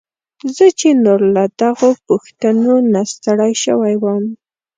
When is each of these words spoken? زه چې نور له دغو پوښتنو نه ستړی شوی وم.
زه 0.55 0.65
چې 0.79 0.89
نور 1.05 1.21
له 1.35 1.43
دغو 1.61 1.89
پوښتنو 2.07 2.75
نه 2.93 3.01
ستړی 3.13 3.53
شوی 3.63 3.93
وم. 4.03 4.23